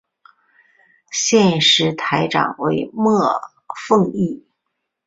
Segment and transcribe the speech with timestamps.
[1.11, 3.39] 现时台长为莫
[3.87, 4.43] 凤仪。